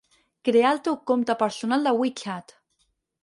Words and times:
Crear 0.47 0.69
el 0.69 0.79
teu 0.87 0.97
compte 1.11 1.35
personal 1.43 1.85
de 1.89 1.95
WeChat. 1.99 2.57